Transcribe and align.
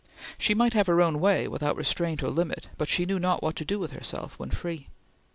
She 0.39 0.55
might 0.55 0.73
have 0.73 0.87
her 0.87 0.99
own 0.99 1.19
way, 1.19 1.47
without 1.47 1.75
restraint 1.77 2.23
or 2.23 2.31
limit, 2.31 2.69
but 2.75 2.87
she 2.87 3.05
knew 3.05 3.19
not 3.19 3.43
what 3.43 3.55
to 3.57 3.63
do 3.65 3.77
with 3.77 3.91
herself 3.91 4.39
when 4.39 4.49
free. 4.49 4.87